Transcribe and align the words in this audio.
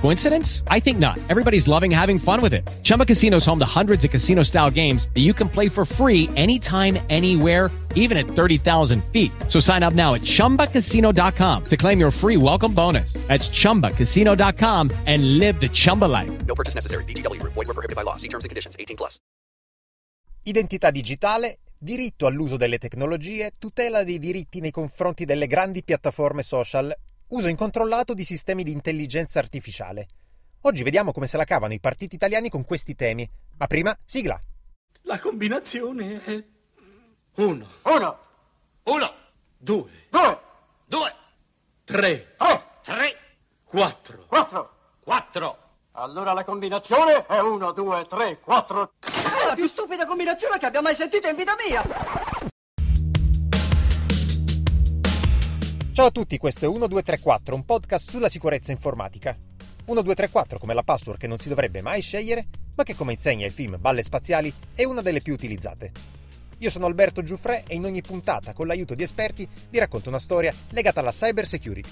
Coincidence? 0.00 0.62
I 0.68 0.80
think 0.80 0.98
not. 0.98 1.18
Everybody's 1.28 1.66
loving 1.66 1.90
having 1.90 2.18
fun 2.18 2.40
with 2.40 2.54
it. 2.54 2.64
Chumba 2.82 3.04
Casino 3.04 3.38
is 3.38 3.44
home 3.44 3.58
to 3.58 3.66
hundreds 3.66 4.04
of 4.04 4.10
casino 4.10 4.44
style 4.44 4.70
games 4.70 5.08
that 5.14 5.22
you 5.22 5.34
can 5.34 5.48
play 5.48 5.68
for 5.68 5.84
free 5.84 6.30
anytime, 6.36 6.98
anywhere, 7.10 7.70
even 7.96 8.16
at 8.16 8.26
30,000 8.26 9.02
feet. 9.12 9.32
So 9.48 9.58
sign 9.58 9.82
up 9.82 9.94
now 9.94 10.14
at 10.14 10.20
chumbacasino.com 10.22 11.64
to 11.64 11.76
claim 11.76 11.98
your 11.98 12.12
free 12.12 12.36
welcome 12.36 12.72
bonus. 12.72 13.14
That's 13.26 13.48
chumbacasino.com 13.48 14.90
and 15.06 15.38
live 15.38 15.58
the 15.58 15.68
Chumba 15.68 16.04
life. 16.04 16.30
No 16.46 16.54
purchase 16.54 16.76
necessary. 16.76 17.04
BGW. 17.04 17.42
Void 17.42 17.56
were 17.56 17.74
prohibited 17.74 17.96
by 17.96 18.02
law. 18.02 18.16
See 18.16 18.28
terms 18.28 18.44
and 18.44 18.50
conditions. 18.50 18.76
18 18.78 18.96
plus. 18.96 19.18
Identità 20.44 20.92
digitale, 20.92 21.58
diritto 21.76 22.26
all'uso 22.26 22.56
delle 22.56 22.78
tecnologie, 22.78 23.50
tutela 23.58 24.04
dei 24.04 24.20
diritti 24.20 24.60
nei 24.60 24.70
confronti 24.70 25.24
delle 25.24 25.48
grandi 25.48 25.82
piattaforme 25.82 26.44
social, 26.44 26.96
uso 27.28 27.48
incontrollato 27.48 28.14
di 28.14 28.24
sistemi 28.24 28.62
di 28.62 28.72
intelligenza 28.72 29.38
artificiale. 29.38 30.08
Oggi 30.62 30.82
vediamo 30.82 31.12
come 31.12 31.26
se 31.26 31.36
la 31.36 31.44
cavano 31.44 31.72
i 31.72 31.80
partiti 31.80 32.14
italiani 32.14 32.48
con 32.48 32.64
questi 32.64 32.94
temi. 32.94 33.28
Ma 33.58 33.66
prima, 33.66 33.96
sigla. 34.04 34.40
La 35.02 35.18
combinazione 35.18 36.24
è 36.24 36.44
uno, 37.36 37.66
Uno, 37.82 38.18
uno, 38.84 39.14
due, 39.56 39.90
due, 40.10 40.40
due, 40.86 41.14
tre, 41.84 42.34
tre, 42.36 42.62
tre, 42.82 43.16
quattro, 43.64 44.24
quattro. 44.26 44.76
quattro. 45.02 45.58
Allora 45.92 46.32
la 46.32 46.44
combinazione 46.44 47.24
è 47.26 47.38
uno, 47.40 47.72
due, 47.72 48.06
tre, 48.06 48.38
quattro. 48.40 48.92
È 49.00 49.46
la 49.46 49.54
più 49.54 49.66
stupida 49.66 50.04
combinazione 50.06 50.58
che 50.58 50.66
abbia 50.66 50.82
mai 50.82 50.94
sentito 50.94 51.28
in 51.28 51.36
vita 51.36 51.54
mia! 51.66 51.82
Ciao 55.96 56.08
a 56.08 56.10
tutti, 56.10 56.36
questo 56.36 56.66
è 56.66 56.68
1234, 56.68 57.54
un 57.54 57.64
podcast 57.64 58.10
sulla 58.10 58.28
sicurezza 58.28 58.70
informatica. 58.70 59.34
1234 59.34 60.58
come 60.58 60.74
la 60.74 60.82
password 60.82 61.18
che 61.18 61.26
non 61.26 61.38
si 61.38 61.48
dovrebbe 61.48 61.80
mai 61.80 62.02
scegliere, 62.02 62.48
ma 62.74 62.84
che 62.84 62.94
come 62.94 63.14
insegna 63.14 63.46
il 63.46 63.52
film 63.52 63.78
Balle 63.80 64.02
Spaziali 64.02 64.52
è 64.74 64.84
una 64.84 65.00
delle 65.00 65.22
più 65.22 65.32
utilizzate. 65.32 65.92
Io 66.58 66.68
sono 66.68 66.84
Alberto 66.84 67.22
Giuffre 67.22 67.64
e 67.66 67.76
in 67.76 67.86
ogni 67.86 68.02
puntata, 68.02 68.52
con 68.52 68.66
l'aiuto 68.66 68.94
di 68.94 69.04
esperti, 69.04 69.48
vi 69.70 69.78
racconto 69.78 70.10
una 70.10 70.18
storia 70.18 70.54
legata 70.68 71.00
alla 71.00 71.12
cyber 71.12 71.46
security. 71.46 71.90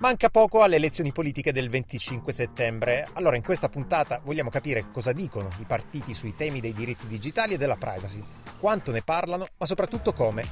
Manca 0.00 0.30
poco 0.30 0.62
alle 0.62 0.76
elezioni 0.76 1.10
politiche 1.10 1.50
del 1.50 1.68
25 1.68 2.32
settembre. 2.32 3.08
Allora, 3.14 3.34
in 3.34 3.42
questa 3.42 3.68
puntata 3.68 4.20
vogliamo 4.22 4.48
capire 4.48 4.86
cosa 4.92 5.10
dicono 5.10 5.48
i 5.58 5.64
partiti 5.64 6.14
sui 6.14 6.36
temi 6.36 6.60
dei 6.60 6.72
diritti 6.72 7.08
digitali 7.08 7.54
e 7.54 7.56
della 7.56 7.74
privacy, 7.74 8.22
quanto 8.60 8.92
ne 8.92 9.02
parlano, 9.02 9.44
ma 9.56 9.66
soprattutto 9.66 10.12
come. 10.12 10.44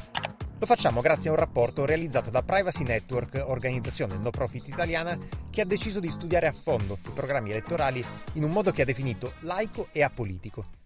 Lo 0.58 0.66
facciamo 0.66 1.00
grazie 1.00 1.30
a 1.30 1.34
un 1.34 1.38
rapporto 1.38 1.84
realizzato 1.84 2.28
da 2.28 2.42
Privacy 2.42 2.83
Network, 2.83 3.41
organizzazione 3.47 4.16
no 4.16 4.30
profit 4.30 4.66
italiana, 4.66 5.16
che 5.48 5.60
ha 5.60 5.64
deciso 5.64 6.00
di 6.00 6.10
studiare 6.10 6.48
a 6.48 6.53
fondo 6.53 6.98
i 7.06 7.10
programmi 7.14 7.50
elettorali 7.50 8.05
in 8.33 8.42
un 8.42 8.50
modo 8.50 8.72
che 8.72 8.83
ha 8.83 8.86
definito 8.86 9.34
laico 9.42 9.86
e 9.92 10.03
apolitico. 10.03 10.86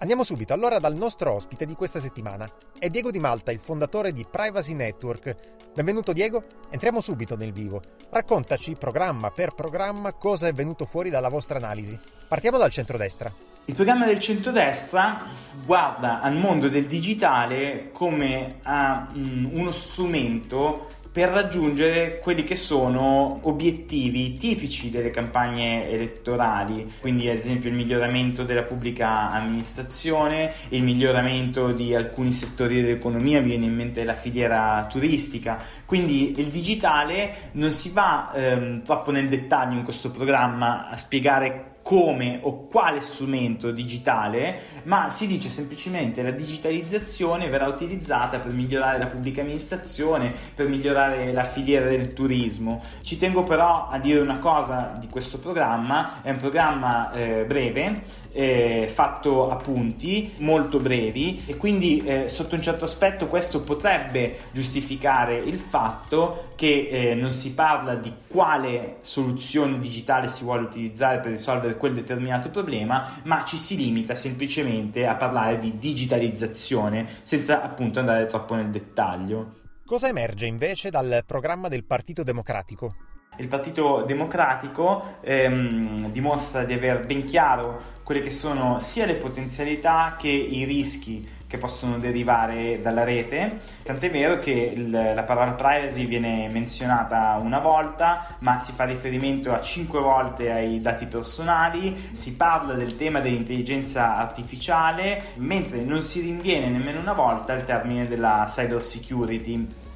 Andiamo 0.00 0.22
subito 0.22 0.52
allora 0.52 0.78
dal 0.78 0.94
nostro 0.94 1.32
ospite 1.32 1.66
di 1.66 1.74
questa 1.74 1.98
settimana. 1.98 2.48
È 2.78 2.88
Diego 2.88 3.10
Di 3.10 3.18
Malta, 3.18 3.50
il 3.50 3.58
fondatore 3.58 4.12
di 4.12 4.24
Privacy 4.30 4.72
Network. 4.72 5.34
Benvenuto 5.74 6.12
Diego, 6.12 6.44
entriamo 6.70 7.00
subito 7.00 7.34
nel 7.34 7.52
vivo. 7.52 7.82
Raccontaci 8.08 8.76
programma 8.78 9.32
per 9.32 9.54
programma 9.54 10.12
cosa 10.12 10.46
è 10.46 10.52
venuto 10.52 10.84
fuori 10.84 11.10
dalla 11.10 11.28
vostra 11.28 11.58
analisi. 11.58 11.98
Partiamo 12.28 12.58
dal 12.58 12.70
centrodestra. 12.70 13.32
Il 13.64 13.74
programma 13.74 14.06
del 14.06 14.20
centrodestra 14.20 15.20
guarda 15.66 16.20
al 16.20 16.36
mondo 16.36 16.68
del 16.68 16.86
digitale 16.86 17.90
come 17.92 18.60
a 18.62 19.08
mm, 19.12 19.46
uno 19.52 19.72
strumento 19.72 20.90
per 21.10 21.30
raggiungere 21.30 22.18
quelli 22.18 22.44
che 22.44 22.54
sono 22.54 23.40
obiettivi 23.42 24.36
tipici 24.36 24.90
delle 24.90 25.10
campagne 25.10 25.88
elettorali, 25.88 26.94
quindi 27.00 27.28
ad 27.28 27.36
esempio 27.36 27.70
il 27.70 27.76
miglioramento 27.76 28.44
della 28.44 28.62
pubblica 28.62 29.30
amministrazione, 29.30 30.52
il 30.70 30.82
miglioramento 30.82 31.72
di 31.72 31.94
alcuni 31.94 32.32
settori 32.32 32.80
dell'economia, 32.80 33.40
mi 33.40 33.48
viene 33.48 33.66
in 33.66 33.74
mente 33.74 34.04
la 34.04 34.14
filiera 34.14 34.86
turistica, 34.88 35.58
quindi 35.84 36.38
il 36.38 36.46
digitale 36.46 37.50
non 37.52 37.72
si 37.72 37.90
va 37.90 38.32
ehm, 38.32 38.82
troppo 38.82 39.10
nel 39.10 39.28
dettaglio 39.28 39.78
in 39.78 39.84
questo 39.84 40.10
programma 40.10 40.88
a 40.88 40.96
spiegare 40.96 41.77
come 41.88 42.40
o 42.42 42.66
quale 42.66 43.00
strumento 43.00 43.70
digitale, 43.70 44.82
ma 44.82 45.08
si 45.08 45.26
dice 45.26 45.48
semplicemente 45.48 46.22
la 46.22 46.32
digitalizzazione 46.32 47.48
verrà 47.48 47.66
utilizzata 47.66 48.40
per 48.40 48.52
migliorare 48.52 48.98
la 48.98 49.06
pubblica 49.06 49.40
amministrazione, 49.40 50.34
per 50.54 50.68
migliorare 50.68 51.32
la 51.32 51.44
filiera 51.44 51.88
del 51.88 52.12
turismo. 52.12 52.82
Ci 53.00 53.16
tengo 53.16 53.42
però 53.42 53.88
a 53.88 53.98
dire 53.98 54.20
una 54.20 54.38
cosa 54.38 54.98
di 55.00 55.08
questo 55.08 55.38
programma, 55.38 56.20
è 56.20 56.28
un 56.28 56.36
programma 56.36 57.10
eh, 57.12 57.46
breve, 57.46 58.02
eh, 58.32 58.90
fatto 58.92 59.50
a 59.50 59.56
punti, 59.56 60.34
molto 60.40 60.80
brevi 60.80 61.44
e 61.46 61.56
quindi 61.56 62.04
eh, 62.04 62.28
sotto 62.28 62.54
un 62.54 62.60
certo 62.60 62.84
aspetto 62.84 63.28
questo 63.28 63.62
potrebbe 63.62 64.40
giustificare 64.52 65.38
il 65.38 65.58
fatto 65.58 66.50
che 66.54 66.88
eh, 66.90 67.14
non 67.14 67.32
si 67.32 67.54
parla 67.54 67.94
di 67.94 68.12
quale 68.26 68.96
soluzione 69.00 69.78
digitale 69.78 70.28
si 70.28 70.44
vuole 70.44 70.64
utilizzare 70.64 71.20
per 71.20 71.30
risolvere 71.30 71.76
quel 71.78 71.94
determinato 71.94 72.50
problema, 72.50 73.20
ma 73.24 73.44
ci 73.46 73.56
si 73.56 73.76
limita 73.76 74.14
semplicemente 74.14 75.06
a 75.06 75.14
parlare 75.14 75.58
di 75.58 75.78
digitalizzazione 75.78 77.06
senza 77.22 77.62
appunto 77.62 78.00
andare 78.00 78.26
troppo 78.26 78.54
nel 78.54 78.68
dettaglio. 78.68 79.60
Cosa 79.86 80.08
emerge 80.08 80.44
invece 80.44 80.90
dal 80.90 81.22
programma 81.24 81.68
del 81.68 81.84
Partito 81.84 82.22
Democratico? 82.22 82.94
Il 83.38 83.48
Partito 83.48 84.02
Democratico 84.06 85.18
ehm, 85.22 86.10
dimostra 86.10 86.64
di 86.64 86.74
aver 86.74 87.06
ben 87.06 87.24
chiaro 87.24 87.96
quelle 88.02 88.20
che 88.20 88.30
sono 88.30 88.80
sia 88.80 89.06
le 89.06 89.14
potenzialità 89.14 90.16
che 90.18 90.28
i 90.28 90.64
rischi 90.64 91.26
che 91.48 91.58
possono 91.58 91.98
derivare 91.98 92.80
dalla 92.80 93.04
rete, 93.04 93.60
tant'è 93.82 94.10
vero 94.10 94.38
che 94.38 94.72
il, 94.74 94.90
la 94.90 95.22
parola 95.24 95.52
privacy 95.52 96.04
viene 96.04 96.46
menzionata 96.48 97.40
una 97.42 97.58
volta, 97.58 98.36
ma 98.40 98.58
si 98.58 98.72
fa 98.72 98.84
riferimento 98.84 99.52
a 99.52 99.60
cinque 99.62 99.98
volte 99.98 100.52
ai 100.52 100.80
dati 100.80 101.06
personali, 101.06 101.96
si 102.10 102.34
parla 102.34 102.74
del 102.74 102.96
tema 102.96 103.20
dell'intelligenza 103.20 104.16
artificiale, 104.16 105.22
mentre 105.36 105.82
non 105.82 106.02
si 106.02 106.20
rinviene 106.20 106.68
nemmeno 106.68 107.00
una 107.00 107.14
volta 107.14 107.54
il 107.54 107.64
termine 107.64 108.06
della 108.06 108.44
cyber 108.46 108.82
security. 108.82 109.86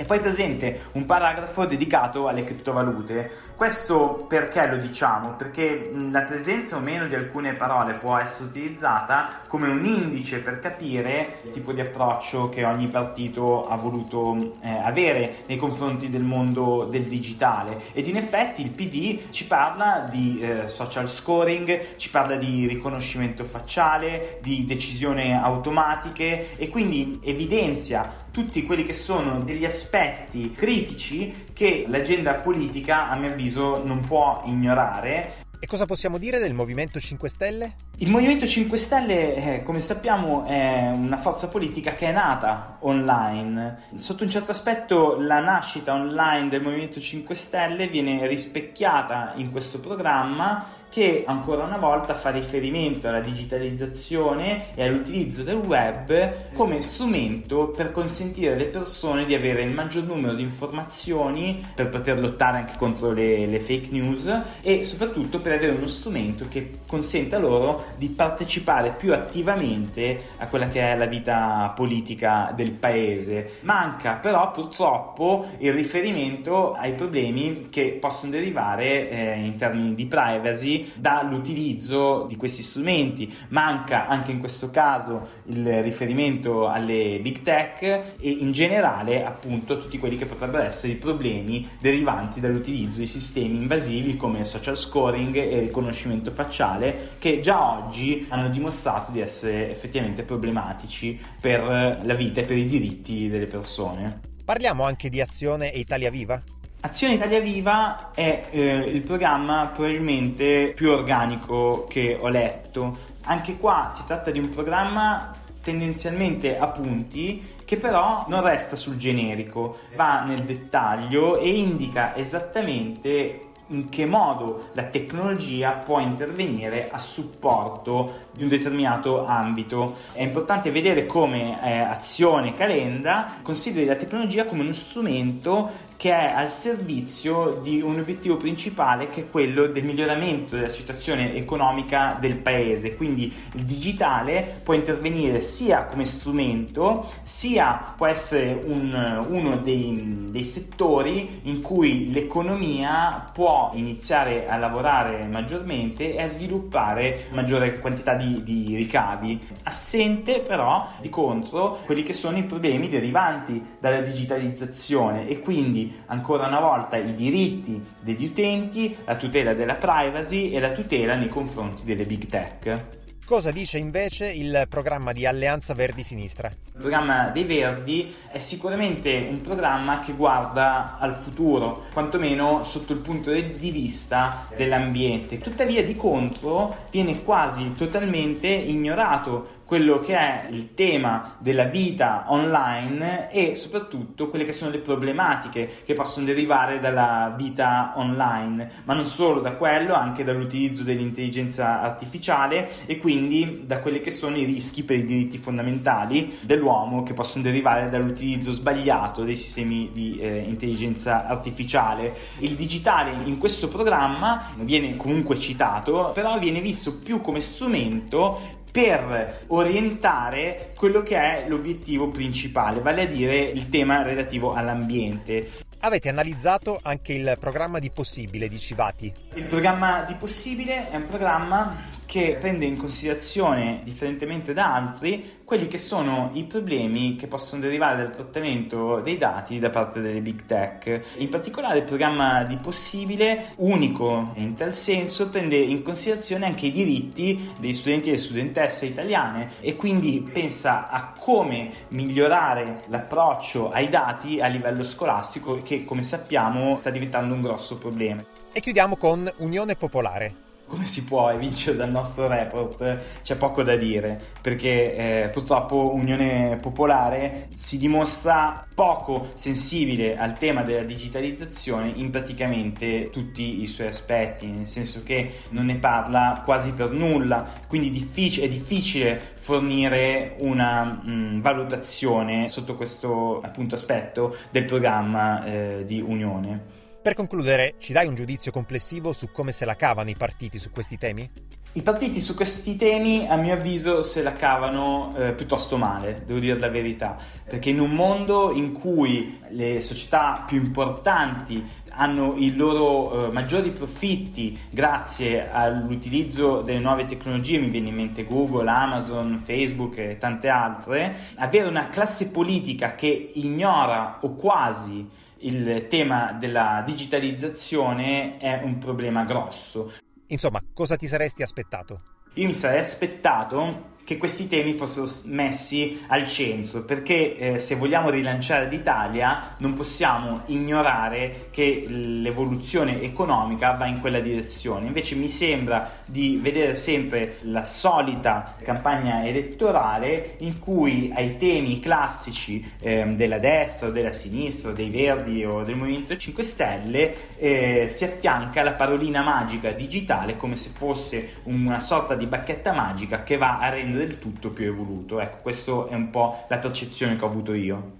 E 0.00 0.04
poi 0.04 0.20
presente 0.20 0.82
un 0.92 1.06
paragrafo 1.06 1.66
dedicato 1.66 2.28
alle 2.28 2.44
criptovalute. 2.44 3.32
Questo 3.56 4.26
perché 4.28 4.64
lo 4.68 4.76
diciamo? 4.76 5.32
Perché 5.32 5.90
la 5.92 6.22
presenza 6.22 6.76
o 6.76 6.78
meno 6.78 7.08
di 7.08 7.16
alcune 7.16 7.54
parole 7.54 7.94
può 7.94 8.16
essere 8.16 8.48
utilizzata 8.50 9.40
come 9.48 9.68
un 9.68 9.84
indice 9.84 10.38
per 10.38 10.60
capire 10.60 11.40
il 11.42 11.50
tipo 11.50 11.72
di 11.72 11.80
approccio 11.80 12.48
che 12.48 12.64
ogni 12.64 12.86
partito 12.86 13.68
ha 13.68 13.74
voluto 13.74 14.58
eh, 14.60 14.70
avere 14.70 15.38
nei 15.46 15.56
confronti 15.56 16.08
del 16.08 16.22
mondo 16.22 16.84
del 16.84 17.02
digitale. 17.02 17.80
Ed 17.92 18.06
in 18.06 18.18
effetti 18.18 18.62
il 18.62 18.70
PD 18.70 19.30
ci 19.30 19.46
parla 19.46 20.06
di 20.08 20.38
eh, 20.40 20.68
social 20.68 21.10
scoring, 21.10 21.96
ci 21.96 22.08
parla 22.08 22.36
di 22.36 22.68
riconoscimento 22.68 23.42
facciale, 23.42 24.38
di 24.42 24.64
decisioni 24.64 25.34
automatiche 25.34 26.56
e 26.56 26.68
quindi 26.68 27.18
evidenzia 27.24 28.26
tutti 28.30 28.64
quelli 28.64 28.84
che 28.84 28.92
sono 28.92 29.40
degli 29.40 29.64
aspetti 29.64 30.52
critici 30.52 31.46
che 31.52 31.84
l'agenda 31.88 32.34
politica, 32.34 33.08
a 33.08 33.16
mio 33.16 33.30
avviso, 33.30 33.82
non 33.84 34.00
può 34.00 34.42
ignorare. 34.46 35.46
E 35.60 35.66
cosa 35.66 35.86
possiamo 35.86 36.18
dire 36.18 36.38
del 36.38 36.54
Movimento 36.54 37.00
5 37.00 37.28
Stelle? 37.28 37.74
Il 37.96 38.10
Movimento 38.10 38.46
5 38.46 38.78
Stelle, 38.78 39.34
eh, 39.34 39.62
come 39.64 39.80
sappiamo, 39.80 40.44
è 40.44 40.88
una 40.88 41.16
forza 41.16 41.48
politica 41.48 41.94
che 41.94 42.06
è 42.06 42.12
nata 42.12 42.76
online. 42.82 43.88
Sotto 43.94 44.22
un 44.22 44.30
certo 44.30 44.52
aspetto 44.52 45.18
la 45.18 45.40
nascita 45.40 45.94
online 45.94 46.48
del 46.48 46.62
Movimento 46.62 47.00
5 47.00 47.34
Stelle 47.34 47.88
viene 47.88 48.24
rispecchiata 48.28 49.32
in 49.34 49.50
questo 49.50 49.80
programma 49.80 50.76
che 50.90 51.24
ancora 51.26 51.64
una 51.64 51.76
volta 51.76 52.14
fa 52.14 52.30
riferimento 52.30 53.08
alla 53.08 53.20
digitalizzazione 53.20 54.74
e 54.74 54.84
all'utilizzo 54.84 55.42
del 55.42 55.56
web 55.56 56.52
come 56.54 56.82
strumento 56.82 57.68
per 57.68 57.92
consentire 57.92 58.54
alle 58.54 58.66
persone 58.66 59.26
di 59.26 59.34
avere 59.34 59.62
il 59.62 59.72
maggior 59.72 60.04
numero 60.04 60.34
di 60.34 60.42
informazioni 60.42 61.64
per 61.74 61.88
poter 61.88 62.18
lottare 62.18 62.58
anche 62.58 62.76
contro 62.76 63.12
le, 63.12 63.46
le 63.46 63.60
fake 63.60 63.88
news 63.90 64.30
e 64.62 64.84
soprattutto 64.84 65.40
per 65.40 65.52
avere 65.52 65.72
uno 65.72 65.86
strumento 65.86 66.46
che 66.48 66.80
consenta 66.86 67.38
loro 67.38 67.84
di 67.96 68.08
partecipare 68.08 68.94
più 68.96 69.12
attivamente 69.12 70.20
a 70.38 70.48
quella 70.48 70.68
che 70.68 70.80
è 70.80 70.96
la 70.96 71.06
vita 71.06 71.72
politica 71.74 72.52
del 72.54 72.72
paese. 72.72 73.58
Manca 73.62 74.14
però 74.14 74.50
purtroppo 74.50 75.46
il 75.58 75.72
riferimento 75.72 76.74
ai 76.74 76.94
problemi 76.94 77.68
che 77.70 77.98
possono 78.00 78.32
derivare 78.32 79.10
eh, 79.10 79.38
in 79.38 79.56
termini 79.56 79.94
di 79.94 80.06
privacy 80.06 80.77
dall'utilizzo 80.94 82.26
di 82.28 82.36
questi 82.36 82.62
strumenti. 82.62 83.32
Manca 83.48 84.06
anche 84.06 84.32
in 84.32 84.38
questo 84.38 84.70
caso 84.70 85.28
il 85.46 85.82
riferimento 85.82 86.68
alle 86.68 87.18
big 87.20 87.42
tech 87.42 87.82
e 87.82 88.28
in 88.28 88.52
generale 88.52 89.24
appunto 89.24 89.78
tutti 89.78 89.98
quelli 89.98 90.16
che 90.16 90.26
potrebbero 90.26 90.64
essere 90.64 90.92
i 90.92 90.96
problemi 90.96 91.68
derivanti 91.80 92.40
dall'utilizzo 92.40 93.00
di 93.00 93.06
sistemi 93.06 93.56
invasivi 93.56 94.16
come 94.16 94.44
social 94.44 94.76
scoring 94.76 95.36
e 95.36 95.60
riconoscimento 95.60 96.30
facciale 96.30 97.16
che 97.18 97.40
già 97.40 97.78
oggi 97.78 98.26
hanno 98.28 98.48
dimostrato 98.48 99.10
di 99.10 99.20
essere 99.20 99.70
effettivamente 99.70 100.22
problematici 100.22 101.18
per 101.40 102.00
la 102.02 102.14
vita 102.14 102.40
e 102.40 102.44
per 102.44 102.56
i 102.56 102.66
diritti 102.66 103.28
delle 103.28 103.46
persone. 103.46 104.20
Parliamo 104.44 104.84
anche 104.84 105.08
di 105.08 105.20
Azione 105.20 105.72
e 105.72 105.78
Italia 105.78 106.10
Viva? 106.10 106.42
Azione 106.80 107.14
Italia 107.14 107.40
Viva 107.40 108.12
è 108.14 108.46
eh, 108.50 108.76
il 108.76 109.02
programma 109.02 109.66
probabilmente 109.66 110.72
più 110.76 110.92
organico 110.92 111.86
che 111.88 112.16
ho 112.20 112.28
letto. 112.28 112.96
Anche 113.24 113.56
qua 113.56 113.88
si 113.90 114.04
tratta 114.06 114.30
di 114.30 114.38
un 114.38 114.50
programma 114.50 115.34
tendenzialmente 115.60 116.56
a 116.56 116.68
punti 116.68 117.56
che 117.64 117.78
però 117.78 118.26
non 118.28 118.42
resta 118.42 118.76
sul 118.76 118.96
generico, 118.96 119.78
va 119.96 120.22
nel 120.22 120.44
dettaglio 120.44 121.36
e 121.38 121.48
indica 121.48 122.14
esattamente 122.14 123.48
in 123.70 123.88
che 123.88 124.06
modo 124.06 124.68
la 124.72 124.84
tecnologia 124.84 125.72
può 125.72 125.98
intervenire 125.98 126.88
a 126.90 126.98
supporto 126.98 128.28
di 128.32 128.44
un 128.44 128.48
determinato 128.48 129.26
ambito. 129.26 129.96
È 130.12 130.22
importante 130.22 130.70
vedere 130.70 131.06
come 131.06 131.62
eh, 131.62 131.78
Azione 131.78 132.54
Calenda 132.54 133.34
consideri 133.42 133.84
la 133.84 133.96
tecnologia 133.96 134.46
come 134.46 134.62
uno 134.62 134.72
strumento 134.72 135.86
che 135.98 136.12
è 136.12 136.32
al 136.32 136.52
servizio 136.52 137.58
di 137.60 137.80
un 137.80 137.98
obiettivo 137.98 138.36
principale 138.36 139.10
che 139.10 139.22
è 139.22 139.28
quello 139.28 139.66
del 139.66 139.82
miglioramento 139.82 140.54
della 140.54 140.68
situazione 140.68 141.34
economica 141.34 142.16
del 142.20 142.36
paese. 142.36 142.94
Quindi 142.96 143.32
il 143.54 143.64
digitale 143.64 144.60
può 144.62 144.74
intervenire 144.74 145.40
sia 145.40 145.86
come 145.86 146.04
strumento, 146.04 147.10
sia 147.24 147.94
può 147.96 148.06
essere 148.06 148.60
un, 148.64 149.26
uno 149.28 149.56
dei, 149.56 150.26
dei 150.30 150.44
settori 150.44 151.40
in 151.42 151.62
cui 151.62 152.12
l'economia 152.12 153.30
può 153.32 153.72
iniziare 153.74 154.48
a 154.48 154.56
lavorare 154.56 155.26
maggiormente 155.26 156.14
e 156.14 156.22
a 156.22 156.28
sviluppare 156.28 157.26
maggiore 157.32 157.80
quantità 157.80 158.14
di, 158.14 158.44
di 158.44 158.76
ricavi. 158.76 159.40
Assente 159.64 160.42
però 160.42 160.86
di 161.00 161.08
contro 161.08 161.80
quelli 161.86 162.04
che 162.04 162.12
sono 162.12 162.38
i 162.38 162.44
problemi 162.44 162.88
derivanti 162.88 163.60
dalla 163.80 164.00
digitalizzazione 164.00 165.26
e 165.26 165.40
quindi 165.40 165.86
ancora 166.06 166.46
una 166.46 166.60
volta 166.60 166.96
i 166.96 167.14
diritti 167.14 167.82
degli 168.00 168.26
utenti, 168.26 168.96
la 169.04 169.16
tutela 169.16 169.54
della 169.54 169.74
privacy 169.74 170.50
e 170.50 170.60
la 170.60 170.72
tutela 170.72 171.14
nei 171.14 171.28
confronti 171.28 171.84
delle 171.84 172.06
big 172.06 172.26
tech. 172.26 172.96
Cosa 173.28 173.50
dice 173.50 173.76
invece 173.76 174.32
il 174.32 174.64
programma 174.70 175.12
di 175.12 175.26
Alleanza 175.26 175.74
Verdi 175.74 176.02
Sinistra? 176.02 176.48
Il 176.48 176.80
programma 176.80 177.28
dei 177.28 177.44
Verdi 177.44 178.14
è 178.30 178.38
sicuramente 178.38 179.26
un 179.28 179.42
programma 179.42 179.98
che 179.98 180.14
guarda 180.14 180.96
al 180.98 181.18
futuro, 181.18 181.84
quantomeno 181.92 182.62
sotto 182.64 182.94
il 182.94 183.00
punto 183.00 183.30
di 183.30 183.70
vista 183.70 184.46
dell'ambiente. 184.56 185.36
Tuttavia, 185.36 185.84
di 185.84 185.94
contro, 185.94 186.86
viene 186.90 187.22
quasi 187.22 187.74
totalmente 187.74 188.48
ignorato 188.48 189.56
quello 189.68 189.98
che 189.98 190.16
è 190.16 190.48
il 190.50 190.72
tema 190.72 191.36
della 191.36 191.64
vita 191.64 192.24
online 192.28 193.30
e 193.30 193.54
soprattutto 193.54 194.30
quelle 194.30 194.44
che 194.44 194.54
sono 194.54 194.70
le 194.70 194.78
problematiche 194.78 195.82
che 195.84 195.92
possono 195.92 196.24
derivare 196.24 196.80
dalla 196.80 197.34
vita 197.36 197.92
online, 197.96 198.70
ma 198.84 198.94
non 198.94 199.04
solo 199.04 199.42
da 199.42 199.56
quello, 199.56 199.92
anche 199.92 200.24
dall'utilizzo 200.24 200.84
dell'intelligenza 200.84 201.82
artificiale 201.82 202.70
e 202.86 202.96
quindi 202.96 203.64
da 203.66 203.80
quelli 203.80 204.00
che 204.00 204.10
sono 204.10 204.38
i 204.38 204.44
rischi 204.44 204.84
per 204.84 205.00
i 205.00 205.04
diritti 205.04 205.36
fondamentali 205.36 206.38
dell'uomo 206.40 207.02
che 207.02 207.12
possono 207.12 207.44
derivare 207.44 207.90
dall'utilizzo 207.90 208.52
sbagliato 208.52 209.22
dei 209.22 209.36
sistemi 209.36 209.90
di 209.92 210.18
eh, 210.18 210.44
intelligenza 210.46 211.26
artificiale. 211.26 212.14
Il 212.38 212.54
digitale 212.54 213.12
in 213.24 213.36
questo 213.36 213.68
programma 213.68 214.46
viene 214.60 214.96
comunque 214.96 215.38
citato, 215.38 216.12
però 216.14 216.38
viene 216.38 216.62
visto 216.62 217.00
più 217.00 217.20
come 217.20 217.42
strumento 217.42 218.56
per 218.78 219.40
orientare 219.48 220.70
quello 220.76 221.02
che 221.02 221.16
è 221.16 221.48
l'obiettivo 221.48 222.10
principale, 222.10 222.80
vale 222.80 223.02
a 223.02 223.06
dire 223.06 223.40
il 223.40 223.68
tema 223.70 224.02
relativo 224.02 224.54
all'ambiente. 224.54 225.50
Avete 225.80 226.08
analizzato 226.08 226.78
anche 226.80 227.12
il 227.12 227.36
programma 227.40 227.80
di 227.80 227.90
Possibile 227.90 228.46
di 228.46 228.56
Civati? 228.56 229.12
Il 229.34 229.46
programma 229.46 230.02
di 230.02 230.14
Possibile 230.14 230.90
è 230.90 230.94
un 230.94 231.06
programma 231.08 231.74
che 232.08 232.38
prende 232.40 232.64
in 232.64 232.78
considerazione, 232.78 233.82
differentemente 233.84 234.54
da 234.54 234.74
altri, 234.74 235.40
quelli 235.44 235.68
che 235.68 235.76
sono 235.76 236.30
i 236.32 236.44
problemi 236.44 237.16
che 237.16 237.26
possono 237.26 237.60
derivare 237.60 237.98
dal 237.98 238.10
trattamento 238.10 239.00
dei 239.00 239.18
dati 239.18 239.58
da 239.58 239.68
parte 239.68 240.00
delle 240.00 240.22
big 240.22 240.46
tech. 240.46 241.02
In 241.18 241.28
particolare 241.28 241.80
il 241.80 241.84
programma 241.84 242.44
di 242.44 242.56
Possibile, 242.56 243.52
unico 243.56 244.32
in 244.36 244.54
tal 244.54 244.72
senso, 244.72 245.28
prende 245.28 245.56
in 245.56 245.82
considerazione 245.82 246.46
anche 246.46 246.68
i 246.68 246.72
diritti 246.72 247.52
degli 247.58 247.74
studenti 247.74 248.08
e 248.08 248.12
delle 248.12 248.24
studentesse 248.24 248.86
italiane 248.86 249.50
e 249.60 249.76
quindi 249.76 250.26
pensa 250.32 250.88
a 250.88 251.12
come 251.12 251.70
migliorare 251.88 252.84
l'approccio 252.86 253.70
ai 253.70 253.90
dati 253.90 254.40
a 254.40 254.46
livello 254.46 254.82
scolastico 254.82 255.60
che 255.62 255.84
come 255.84 256.02
sappiamo 256.02 256.74
sta 256.74 256.88
diventando 256.88 257.34
un 257.34 257.42
grosso 257.42 257.76
problema. 257.76 258.24
E 258.50 258.60
chiudiamo 258.60 258.96
con 258.96 259.30
Unione 259.36 259.76
Popolare 259.76 260.46
come 260.68 260.86
si 260.86 261.04
può 261.04 261.30
evincere 261.30 261.76
dal 261.76 261.90
nostro 261.90 262.28
report 262.28 263.22
c'è 263.22 263.36
poco 263.36 263.62
da 263.62 263.74
dire 263.74 264.20
perché 264.40 265.24
eh, 265.24 265.28
purtroppo 265.30 265.94
Unione 265.94 266.58
Popolare 266.60 267.48
si 267.54 267.78
dimostra 267.78 268.66
poco 268.72 269.30
sensibile 269.34 270.16
al 270.16 270.38
tema 270.38 270.62
della 270.62 270.84
digitalizzazione 270.84 271.90
in 271.96 272.10
praticamente 272.10 273.10
tutti 273.10 273.62
i 273.62 273.66
suoi 273.66 273.88
aspetti 273.88 274.46
nel 274.46 274.66
senso 274.66 275.02
che 275.02 275.40
non 275.50 275.66
ne 275.66 275.76
parla 275.76 276.42
quasi 276.44 276.72
per 276.72 276.90
nulla 276.90 277.50
quindi 277.66 277.90
diffic- 277.90 278.40
è 278.40 278.48
difficile 278.48 279.20
fornire 279.34 280.36
una 280.40 280.84
mh, 280.84 281.40
valutazione 281.40 282.48
sotto 282.48 282.76
questo 282.76 283.40
appunto 283.40 283.74
aspetto 283.74 284.36
del 284.50 284.66
programma 284.66 285.44
eh, 285.44 285.84
di 285.84 286.00
Unione 286.00 286.76
per 287.00 287.14
concludere, 287.14 287.74
ci 287.78 287.92
dai 287.92 288.06
un 288.06 288.14
giudizio 288.14 288.52
complessivo 288.52 289.12
su 289.12 289.30
come 289.30 289.52
se 289.52 289.64
la 289.64 289.76
cavano 289.76 290.10
i 290.10 290.16
partiti 290.16 290.58
su 290.58 290.70
questi 290.70 290.98
temi? 290.98 291.30
I 291.70 291.82
partiti 291.82 292.20
su 292.20 292.34
questi 292.34 292.76
temi, 292.76 293.26
a 293.28 293.36
mio 293.36 293.52
avviso, 293.52 294.02
se 294.02 294.22
la 294.22 294.32
cavano 294.32 295.14
eh, 295.16 295.32
piuttosto 295.32 295.76
male, 295.76 296.24
devo 296.26 296.40
dire 296.40 296.58
la 296.58 296.70
verità, 296.70 297.16
perché 297.44 297.70
in 297.70 297.78
un 297.78 297.90
mondo 297.90 298.50
in 298.50 298.72
cui 298.72 299.38
le 299.50 299.80
società 299.80 300.44
più 300.46 300.56
importanti 300.56 301.64
hanno 301.90 302.34
i 302.36 302.56
loro 302.56 303.26
eh, 303.26 303.32
maggiori 303.32 303.70
profitti 303.70 304.58
grazie 304.70 305.50
all'utilizzo 305.50 306.62
delle 306.62 306.80
nuove 306.80 307.06
tecnologie, 307.06 307.58
mi 307.58 307.68
viene 307.68 307.90
in 307.90 307.94
mente 307.94 308.24
Google, 308.24 308.68
Amazon, 308.68 309.40
Facebook 309.44 309.98
e 309.98 310.16
tante 310.18 310.48
altre, 310.48 311.14
avere 311.36 311.68
una 311.68 311.90
classe 311.90 312.30
politica 312.30 312.94
che 312.94 313.30
ignora 313.34 314.18
o 314.22 314.34
quasi 314.34 315.26
il 315.40 315.86
tema 315.88 316.32
della 316.32 316.82
digitalizzazione 316.84 318.38
è 318.38 318.60
un 318.62 318.78
problema 318.78 319.24
grosso. 319.24 319.92
Insomma, 320.28 320.62
cosa 320.72 320.96
ti 320.96 321.06
saresti 321.06 321.42
aspettato? 321.42 322.00
Io 322.34 322.46
mi 322.46 322.54
sarei 322.54 322.80
aspettato 322.80 323.96
che 324.08 324.16
questi 324.16 324.48
temi 324.48 324.72
fossero 324.72 325.06
messi 325.24 326.02
al 326.06 326.26
centro, 326.26 326.82
perché 326.82 327.36
eh, 327.36 327.58
se 327.58 327.74
vogliamo 327.74 328.08
rilanciare 328.08 328.66
l'Italia 328.66 329.56
non 329.58 329.74
possiamo 329.74 330.44
ignorare 330.46 331.48
che 331.50 331.84
l'evoluzione 331.86 333.02
economica 333.02 333.72
va 333.72 333.84
in 333.84 334.00
quella 334.00 334.20
direzione. 334.20 334.86
Invece 334.86 335.14
mi 335.14 335.28
sembra 335.28 335.90
di 336.06 336.38
vedere 336.40 336.74
sempre 336.74 337.36
la 337.42 337.66
solita 337.66 338.54
campagna 338.62 339.26
elettorale 339.26 340.36
in 340.38 340.58
cui 340.58 341.12
ai 341.14 341.36
temi 341.36 341.78
classici 341.78 342.66
eh, 342.80 343.04
della 343.08 343.38
destra 343.38 343.88
o 343.88 343.90
della 343.90 344.12
sinistra, 344.12 344.72
dei 344.72 344.88
Verdi 344.88 345.44
o 345.44 345.64
del 345.64 345.76
Movimento 345.76 346.16
5 346.16 346.42
Stelle 346.42 347.36
eh, 347.36 347.88
si 347.90 348.04
affianca 348.04 348.62
la 348.62 348.72
parolina 348.72 349.20
magica 349.20 349.70
digitale 349.72 350.38
come 350.38 350.56
se 350.56 350.70
fosse 350.74 351.34
una 351.42 351.80
sorta 351.80 352.14
di 352.14 352.24
bacchetta 352.24 352.72
magica 352.72 353.22
che 353.22 353.36
va 353.36 353.58
a 353.58 353.68
rendere 353.68 353.96
il 354.02 354.18
tutto 354.18 354.50
più 354.50 354.66
evoluto. 354.66 355.20
Ecco, 355.20 355.38
questa 355.38 355.88
è 355.88 355.94
un 355.94 356.10
po' 356.10 356.44
la 356.48 356.58
percezione 356.58 357.16
che 357.16 357.24
ho 357.24 357.28
avuto 357.28 357.54
io. 357.54 357.96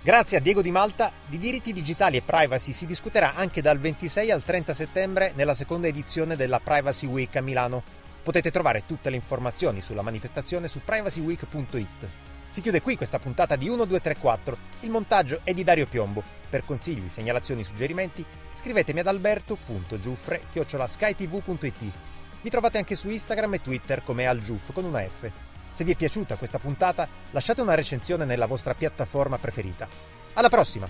Grazie 0.00 0.38
a 0.38 0.40
Diego 0.40 0.62
Di 0.62 0.70
Malta, 0.70 1.12
di 1.26 1.38
diritti 1.38 1.72
digitali 1.72 2.16
e 2.16 2.22
privacy 2.22 2.72
si 2.72 2.86
discuterà 2.86 3.34
anche 3.34 3.60
dal 3.60 3.78
26 3.78 4.30
al 4.30 4.42
30 4.42 4.72
settembre 4.72 5.32
nella 5.34 5.54
seconda 5.54 5.86
edizione 5.86 6.36
della 6.36 6.60
Privacy 6.60 7.06
Week 7.06 7.34
a 7.36 7.40
Milano. 7.40 7.82
Potete 8.22 8.50
trovare 8.50 8.84
tutte 8.86 9.10
le 9.10 9.16
informazioni 9.16 9.82
sulla 9.82 10.02
manifestazione 10.02 10.68
su 10.68 10.80
privacyweek.it. 10.84 12.08
Si 12.50 12.60
chiude 12.62 12.80
qui 12.80 12.96
questa 12.96 13.18
puntata 13.18 13.56
di 13.56 13.66
1234. 13.66 14.56
Il 14.80 14.90
montaggio 14.90 15.40
è 15.44 15.52
di 15.52 15.64
Dario 15.64 15.86
Piombo. 15.86 16.22
Per 16.48 16.64
consigli, 16.64 17.08
segnalazioni, 17.08 17.62
suggerimenti, 17.62 18.24
scrivetemi 18.54 19.00
ad 19.00 19.08
alberto.giuffre.skytv.it. 19.08 21.92
Mi 22.42 22.50
trovate 22.50 22.78
anche 22.78 22.94
su 22.94 23.08
Instagram 23.08 23.54
e 23.54 23.60
Twitter 23.60 24.02
come 24.02 24.26
algiuff 24.26 24.72
con 24.72 24.84
una 24.84 25.00
F. 25.02 25.30
Se 25.72 25.84
vi 25.84 25.92
è 25.92 25.96
piaciuta 25.96 26.36
questa 26.36 26.58
puntata, 26.58 27.06
lasciate 27.30 27.60
una 27.60 27.74
recensione 27.74 28.24
nella 28.24 28.46
vostra 28.46 28.74
piattaforma 28.74 29.38
preferita. 29.38 29.88
Alla 30.34 30.48
prossima! 30.48 30.88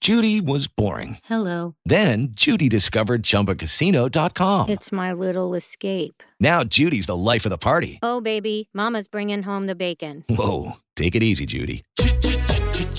Judy 0.00 0.40
was 0.40 0.68
boring. 0.68 1.18
Hello. 1.28 1.74
Then 1.84 2.28
Judy 2.30 2.68
discovered 2.68 3.22
ChumbaCasino.com. 3.22 4.70
It's 4.70 4.90
my 4.90 5.12
little 5.12 5.54
escape. 5.54 6.22
Now 6.40 6.64
Judy's 6.64 7.04
the 7.06 7.16
life 7.16 7.44
of 7.44 7.50
the 7.50 7.58
party. 7.58 7.98
Oh, 8.02 8.22
baby, 8.22 8.70
Mama's 8.72 9.06
bringing 9.06 9.42
home 9.42 9.66
the 9.66 9.74
bacon. 9.74 10.24
Whoa, 10.30 10.78
take 10.96 11.14
it 11.14 11.22
easy, 11.22 11.44
Judy. 11.44 11.82